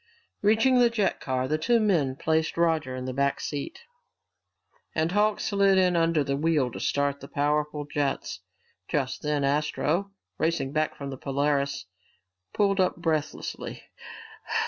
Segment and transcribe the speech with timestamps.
[0.41, 3.81] Reaching the jet car, the two men placed Roger in the back seat,
[4.95, 8.39] and Hawks slid in under the wheel to start the powerful jets.
[8.87, 10.09] Just then Astro,
[10.39, 11.85] racing back from the Polaris,
[12.51, 13.83] pulled up breathlessly.